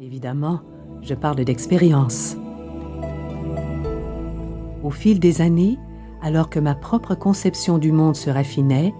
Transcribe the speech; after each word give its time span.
Évidemment, 0.00 0.60
je 1.02 1.14
parle 1.14 1.44
d'expérience. 1.44 2.36
Au 4.82 4.90
fil 4.90 5.20
des 5.20 5.40
années, 5.40 5.78
alors 6.20 6.50
que 6.50 6.58
ma 6.58 6.74
propre 6.74 7.14
conception 7.14 7.78
du 7.78 7.92
monde 7.92 8.16
se 8.16 8.28
raffinait 8.28 8.92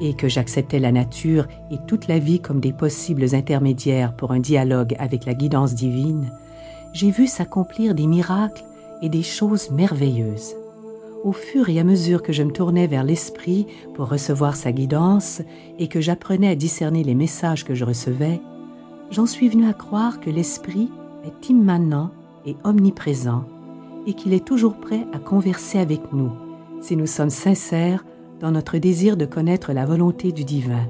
et 0.00 0.14
que 0.14 0.28
j'acceptais 0.28 0.80
la 0.80 0.90
nature 0.90 1.46
et 1.70 1.76
toute 1.86 2.08
la 2.08 2.18
vie 2.18 2.40
comme 2.40 2.60
des 2.60 2.72
possibles 2.72 3.34
intermédiaires 3.34 4.16
pour 4.16 4.32
un 4.32 4.40
dialogue 4.40 4.96
avec 4.98 5.24
la 5.24 5.34
guidance 5.34 5.74
divine, 5.74 6.32
j'ai 6.92 7.12
vu 7.12 7.28
s'accomplir 7.28 7.94
des 7.94 8.08
miracles 8.08 8.64
et 9.02 9.08
des 9.08 9.22
choses 9.22 9.70
merveilleuses. 9.70 10.56
Au 11.22 11.32
fur 11.32 11.68
et 11.68 11.78
à 11.78 11.84
mesure 11.84 12.22
que 12.22 12.32
je 12.32 12.42
me 12.42 12.50
tournais 12.50 12.88
vers 12.88 13.04
l'esprit 13.04 13.66
pour 13.94 14.08
recevoir 14.08 14.56
sa 14.56 14.72
guidance 14.72 15.42
et 15.78 15.86
que 15.86 16.00
j'apprenais 16.00 16.48
à 16.48 16.54
discerner 16.56 17.04
les 17.04 17.14
messages 17.14 17.64
que 17.64 17.74
je 17.74 17.84
recevais, 17.84 18.40
j'en 19.10 19.26
suis 19.26 19.48
venu 19.48 19.66
à 19.66 19.72
croire 19.72 20.20
que 20.20 20.30
l'esprit 20.30 20.90
est 21.24 21.50
immanent 21.50 22.10
et 22.46 22.56
omniprésent 22.64 23.44
et 24.06 24.14
qu'il 24.14 24.32
est 24.32 24.44
toujours 24.44 24.76
prêt 24.76 25.06
à 25.12 25.18
converser 25.18 25.78
avec 25.78 26.12
nous 26.12 26.30
si 26.80 26.96
nous 26.96 27.06
sommes 27.06 27.30
sincères 27.30 28.04
dans 28.40 28.50
notre 28.50 28.78
désir 28.78 29.16
de 29.16 29.26
connaître 29.26 29.72
la 29.72 29.84
volonté 29.84 30.32
du 30.32 30.44
divin. 30.44 30.86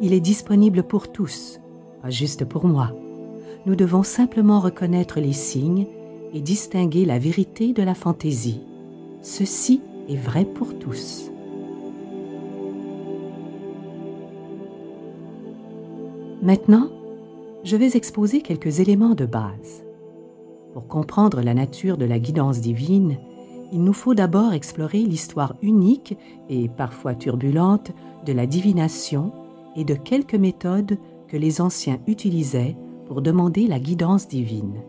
Il 0.00 0.14
est 0.14 0.20
disponible 0.20 0.82
pour 0.82 1.12
tous, 1.12 1.60
pas 2.00 2.10
juste 2.10 2.46
pour 2.46 2.64
moi. 2.64 2.92
Nous 3.66 3.76
devons 3.76 4.02
simplement 4.02 4.58
reconnaître 4.58 5.20
les 5.20 5.34
signes 5.34 5.86
et 6.32 6.40
distinguer 6.40 7.04
la 7.04 7.18
vérité 7.18 7.72
de 7.74 7.82
la 7.82 7.94
fantaisie. 7.94 8.60
Ceci 9.20 9.82
est 10.08 10.16
vrai 10.16 10.44
pour 10.44 10.78
tous. 10.78 11.30
Maintenant, 16.42 16.88
je 17.64 17.76
vais 17.76 17.96
exposer 17.96 18.42
quelques 18.42 18.80
éléments 18.80 19.14
de 19.14 19.26
base. 19.26 19.84
Pour 20.72 20.88
comprendre 20.88 21.42
la 21.42 21.54
nature 21.54 21.96
de 21.96 22.04
la 22.04 22.18
guidance 22.18 22.60
divine, 22.60 23.18
il 23.72 23.84
nous 23.84 23.92
faut 23.92 24.14
d'abord 24.14 24.52
explorer 24.52 24.98
l'histoire 24.98 25.54
unique 25.62 26.16
et 26.48 26.68
parfois 26.68 27.14
turbulente 27.14 27.92
de 28.26 28.32
la 28.32 28.46
divination 28.46 29.32
et 29.76 29.84
de 29.84 29.94
quelques 29.94 30.34
méthodes 30.34 30.98
que 31.28 31.36
les 31.36 31.60
anciens 31.60 32.00
utilisaient 32.06 32.76
pour 33.06 33.22
demander 33.22 33.66
la 33.66 33.78
guidance 33.78 34.28
divine. 34.28 34.82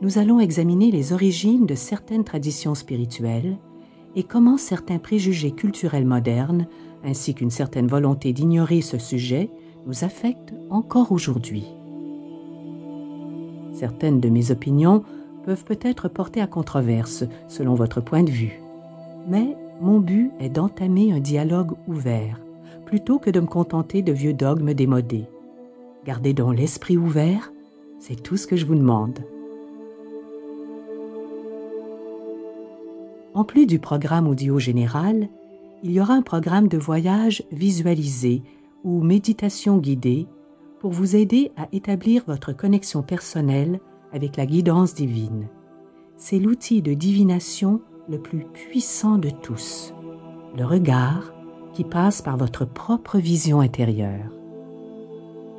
Nous 0.00 0.18
allons 0.18 0.40
examiner 0.40 0.90
les 0.90 1.12
origines 1.12 1.66
de 1.66 1.74
certaines 1.74 2.24
traditions 2.24 2.74
spirituelles 2.74 3.58
et 4.14 4.22
comment 4.22 4.56
certains 4.56 4.98
préjugés 4.98 5.50
culturels 5.50 6.06
modernes, 6.06 6.68
ainsi 7.04 7.34
qu'une 7.34 7.50
certaine 7.50 7.88
volonté 7.88 8.32
d'ignorer 8.32 8.80
ce 8.80 8.98
sujet, 8.98 9.50
nous 9.86 10.04
affectent 10.04 10.54
encore 10.70 11.12
aujourd'hui. 11.12 11.66
Certaines 13.78 14.18
de 14.18 14.28
mes 14.28 14.50
opinions 14.50 15.04
peuvent 15.44 15.64
peut-être 15.64 16.08
porter 16.08 16.40
à 16.40 16.48
controverse 16.48 17.22
selon 17.46 17.74
votre 17.74 18.00
point 18.00 18.24
de 18.24 18.30
vue. 18.30 18.60
Mais 19.28 19.56
mon 19.80 20.00
but 20.00 20.32
est 20.40 20.48
d'entamer 20.48 21.12
un 21.12 21.20
dialogue 21.20 21.74
ouvert, 21.86 22.40
plutôt 22.86 23.20
que 23.20 23.30
de 23.30 23.38
me 23.38 23.46
contenter 23.46 24.02
de 24.02 24.10
vieux 24.10 24.32
dogmes 24.32 24.74
démodés. 24.74 25.26
Gardez 26.04 26.32
donc 26.32 26.56
l'esprit 26.56 26.96
ouvert, 26.96 27.52
c'est 28.00 28.20
tout 28.20 28.36
ce 28.36 28.48
que 28.48 28.56
je 28.56 28.66
vous 28.66 28.74
demande. 28.74 29.20
En 33.32 33.44
plus 33.44 33.66
du 33.66 33.78
programme 33.78 34.26
audio 34.26 34.58
général, 34.58 35.28
il 35.84 35.92
y 35.92 36.00
aura 36.00 36.14
un 36.14 36.22
programme 36.22 36.66
de 36.66 36.78
voyage 36.78 37.44
visualisé 37.52 38.42
ou 38.82 39.02
méditation 39.02 39.78
guidée 39.78 40.26
pour 40.80 40.92
vous 40.92 41.16
aider 41.16 41.52
à 41.56 41.68
établir 41.72 42.22
votre 42.26 42.52
connexion 42.52 43.02
personnelle 43.02 43.80
avec 44.12 44.36
la 44.36 44.46
guidance 44.46 44.94
divine. 44.94 45.48
C'est 46.16 46.38
l'outil 46.38 46.82
de 46.82 46.94
divination 46.94 47.80
le 48.08 48.18
plus 48.18 48.44
puissant 48.44 49.18
de 49.18 49.30
tous, 49.30 49.92
le 50.56 50.64
regard 50.64 51.32
qui 51.72 51.84
passe 51.84 52.22
par 52.22 52.36
votre 52.36 52.64
propre 52.64 53.18
vision 53.18 53.60
intérieure. 53.60 54.32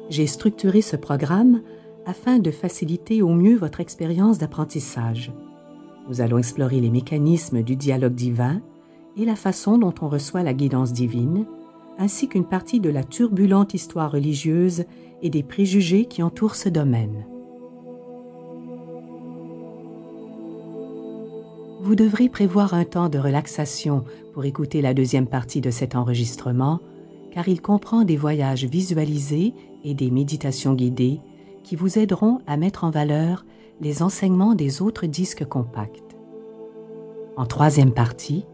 J'ai 0.09 0.27
structuré 0.27 0.81
ce 0.81 0.95
programme 0.95 1.61
afin 2.05 2.39
de 2.39 2.49
faciliter 2.49 3.21
au 3.21 3.29
mieux 3.29 3.55
votre 3.55 3.79
expérience 3.79 4.39
d'apprentissage. 4.39 5.31
Nous 6.07 6.21
allons 6.21 6.39
explorer 6.39 6.79
les 6.79 6.89
mécanismes 6.89 7.61
du 7.61 7.75
dialogue 7.75 8.15
divin 8.15 8.61
et 9.15 9.25
la 9.25 9.35
façon 9.35 9.77
dont 9.77 9.93
on 10.01 10.09
reçoit 10.09 10.41
la 10.41 10.53
guidance 10.53 10.91
divine, 10.91 11.45
ainsi 11.99 12.29
qu'une 12.29 12.45
partie 12.45 12.79
de 12.79 12.89
la 12.89 13.03
turbulente 13.03 13.73
histoire 13.73 14.11
religieuse 14.11 14.85
et 15.21 15.29
des 15.29 15.43
préjugés 15.43 16.05
qui 16.05 16.23
entourent 16.23 16.55
ce 16.55 16.69
domaine. 16.69 17.27
Vous 21.81 21.95
devrez 21.95 22.29
prévoir 22.29 22.73
un 22.73 22.85
temps 22.85 23.09
de 23.09 23.19
relaxation 23.19 24.05
pour 24.33 24.45
écouter 24.45 24.81
la 24.81 24.93
deuxième 24.93 25.27
partie 25.27 25.61
de 25.61 25.71
cet 25.71 25.95
enregistrement, 25.95 26.79
car 27.31 27.47
il 27.47 27.61
comprend 27.61 28.03
des 28.03 28.17
voyages 28.17 28.65
visualisés 28.65 29.53
et 29.83 29.93
des 29.93 30.09
méditations 30.09 30.75
guidées 30.75 31.19
qui 31.63 31.75
vous 31.75 31.99
aideront 31.99 32.39
à 32.47 32.57
mettre 32.57 32.85
en 32.85 32.91
valeur 32.91 33.45
les 33.81 34.03
enseignements 34.03 34.55
des 34.55 34.81
autres 34.81 35.05
disques 35.05 35.45
compacts. 35.45 36.15
En 37.37 37.45
troisième 37.45 37.93
partie, 37.93 38.45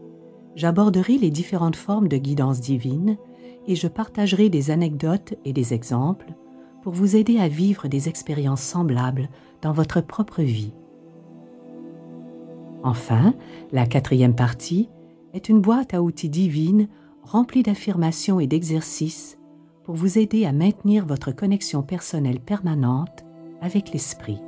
j'aborderai 0.54 1.18
les 1.18 1.30
différentes 1.30 1.76
formes 1.76 2.08
de 2.08 2.16
guidance 2.16 2.60
divine 2.60 3.16
et 3.66 3.74
je 3.74 3.88
partagerai 3.88 4.48
des 4.48 4.70
anecdotes 4.70 5.34
et 5.44 5.52
des 5.52 5.74
exemples 5.74 6.34
pour 6.82 6.92
vous 6.92 7.16
aider 7.16 7.38
à 7.38 7.48
vivre 7.48 7.88
des 7.88 8.08
expériences 8.08 8.62
semblables 8.62 9.28
dans 9.62 9.72
votre 9.72 10.00
propre 10.00 10.42
vie. 10.42 10.72
Enfin, 12.84 13.34
la 13.72 13.86
quatrième 13.86 14.36
partie 14.36 14.88
est 15.34 15.48
une 15.48 15.60
boîte 15.60 15.94
à 15.94 16.02
outils 16.02 16.28
divine 16.28 16.88
remplie 17.22 17.64
d'affirmations 17.64 18.38
et 18.38 18.46
d'exercices 18.46 19.38
pour 19.82 19.96
vous 19.96 20.18
aider 20.18 20.46
à 20.46 20.52
maintenir 20.52 21.06
votre 21.06 21.32
connexion 21.32 21.82
personnelle 21.82 22.40
permanente 22.40 23.24
avec 23.60 23.92
l'esprit. 23.92 24.40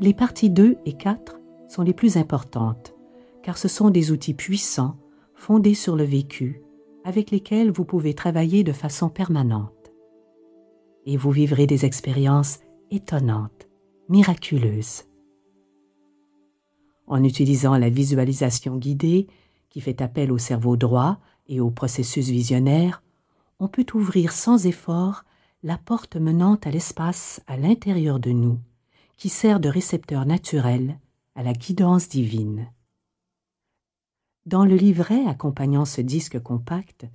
Les 0.00 0.12
parties 0.12 0.50
2 0.50 0.76
et 0.84 0.92
4 0.92 1.40
sont 1.68 1.82
les 1.82 1.94
plus 1.94 2.18
importantes, 2.18 2.94
car 3.42 3.56
ce 3.56 3.68
sont 3.68 3.88
des 3.88 4.12
outils 4.12 4.34
puissants, 4.34 4.96
fondés 5.34 5.74
sur 5.74 5.96
le 5.96 6.04
vécu, 6.04 6.60
avec 7.06 7.30
lesquels 7.30 7.70
vous 7.70 7.84
pouvez 7.84 8.14
travailler 8.14 8.64
de 8.64 8.72
façon 8.72 9.08
permanente 9.08 9.92
et 11.06 11.16
vous 11.16 11.30
vivrez 11.30 11.68
des 11.68 11.84
expériences 11.84 12.58
étonnantes, 12.90 13.68
miraculeuses. 14.08 15.04
En 17.06 17.22
utilisant 17.22 17.78
la 17.78 17.90
visualisation 17.90 18.76
guidée, 18.76 19.28
qui 19.70 19.80
fait 19.80 20.02
appel 20.02 20.32
au 20.32 20.38
cerveau 20.38 20.76
droit 20.76 21.20
et 21.46 21.60
au 21.60 21.70
processus 21.70 22.28
visionnaire, 22.28 23.04
on 23.60 23.68
peut 23.68 23.86
ouvrir 23.94 24.32
sans 24.32 24.66
effort 24.66 25.24
la 25.62 25.78
porte 25.78 26.16
menant 26.16 26.58
à 26.64 26.70
l'espace 26.70 27.40
à 27.46 27.56
l'intérieur 27.56 28.18
de 28.18 28.32
nous, 28.32 28.58
qui 29.16 29.28
sert 29.28 29.60
de 29.60 29.68
récepteur 29.68 30.26
naturel 30.26 30.98
à 31.36 31.44
la 31.44 31.52
guidance 31.52 32.08
divine. 32.08 32.66
Dans 34.46 34.64
le 34.64 34.76
livret 34.76 35.26
accompagnant 35.26 35.84
ce 35.84 36.00
disque 36.00 36.38
compact, 36.38 37.06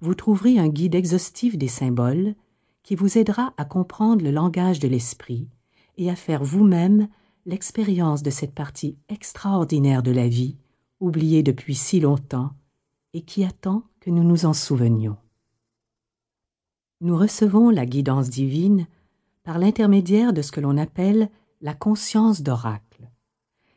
vous 0.00 0.14
trouverez 0.14 0.56
un 0.60 0.68
guide 0.68 0.94
exhaustif 0.94 1.58
des 1.58 1.66
symboles 1.66 2.36
qui 2.84 2.94
vous 2.94 3.18
aidera 3.18 3.52
à 3.56 3.64
comprendre 3.64 4.22
le 4.22 4.30
langage 4.30 4.78
de 4.78 4.86
l'esprit 4.86 5.48
et 5.96 6.10
à 6.10 6.14
faire 6.14 6.44
vous-même 6.44 7.08
l'expérience 7.44 8.22
de 8.22 8.30
cette 8.30 8.54
partie 8.54 8.96
extraordinaire 9.08 10.04
de 10.04 10.12
la 10.12 10.28
vie, 10.28 10.56
oubliée 11.00 11.42
depuis 11.42 11.74
si 11.74 11.98
longtemps 11.98 12.52
et 13.14 13.22
qui 13.22 13.44
attend 13.44 13.82
que 13.98 14.10
nous 14.10 14.22
nous 14.22 14.46
en 14.46 14.52
souvenions. 14.52 15.16
Nous 17.00 17.16
recevons 17.16 17.70
la 17.70 17.84
guidance 17.84 18.30
divine 18.30 18.86
par 19.42 19.58
l'intermédiaire 19.58 20.32
de 20.32 20.40
ce 20.40 20.52
que 20.52 20.60
l'on 20.60 20.78
appelle 20.78 21.30
la 21.60 21.74
conscience 21.74 22.42
d'oracle. 22.42 23.10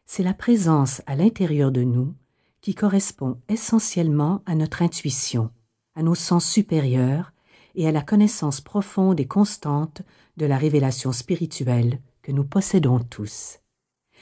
C'est 0.06 0.24
la 0.24 0.36
présence 0.36 1.02
à 1.08 1.16
l'intérieur 1.16 1.72
de 1.72 1.82
nous 1.82 2.14
qui 2.62 2.76
correspond 2.76 3.40
essentiellement 3.48 4.42
à 4.46 4.56
notre 4.56 4.82
intuition, 4.82 5.52
à 5.96 6.04
nos 6.04 6.16
sens 6.16 6.46
supérieurs 6.46 7.34
et 7.76 7.88
à 7.88 7.92
la 7.92 8.02
connaissance 8.02 8.62
profonde 8.62 9.20
et 9.20 9.28
constante 9.28 10.02
de 10.38 10.46
la 10.46 10.58
révélation 10.58 11.12
spirituelle 11.12 12.02
que 12.22 12.32
nous 12.32 12.44
possédons 12.44 13.00
tous. 13.00 13.60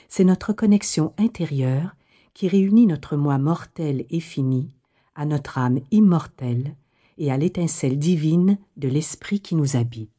C'est 0.09 0.23
notre 0.23 0.53
connexion 0.53 1.13
intérieure 1.17 1.95
qui 2.33 2.47
réunit 2.47 2.85
notre 2.85 3.17
moi 3.17 3.37
mortel 3.37 4.05
et 4.09 4.19
fini 4.19 4.71
à 5.15 5.25
notre 5.25 5.57
âme 5.57 5.79
immortelle 5.91 6.75
et 7.17 7.31
à 7.31 7.37
l'étincelle 7.37 7.97
divine 7.97 8.59
de 8.77 8.87
l'esprit 8.87 9.39
qui 9.39 9.55
nous 9.55 9.75
habite. 9.75 10.11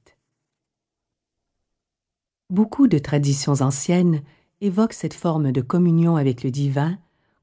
Beaucoup 2.50 2.88
de 2.88 2.98
traditions 2.98 3.60
anciennes 3.60 4.22
évoquent 4.60 4.94
cette 4.94 5.14
forme 5.14 5.52
de 5.52 5.60
communion 5.60 6.16
avec 6.16 6.42
le 6.42 6.50
divin 6.50 6.98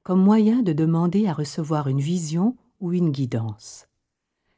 comme 0.06 0.24
moyen 0.24 0.62
de 0.62 0.72
demander 0.72 1.28
à 1.28 1.34
recevoir 1.34 1.90
une 1.90 2.00
vision 2.00 2.56
ou 2.80 2.94
une 2.94 3.12
guidance 3.12 3.90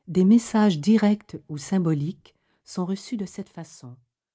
des 0.08 0.24
messages 0.24 0.80
directs 0.80 1.38
ou 1.50 1.58
symboliques 1.58 2.34
sont 2.64 2.86
reçus 2.86 3.18
de 3.18 3.26
cette 3.26 3.50
façon. 3.50 3.96